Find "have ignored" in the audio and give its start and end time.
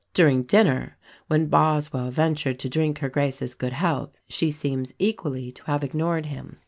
5.65-6.25